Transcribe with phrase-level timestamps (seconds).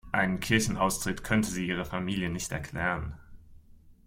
[0.11, 3.15] Einen Kirchenaustritt könnte sie ihrer Familie nicht erklären.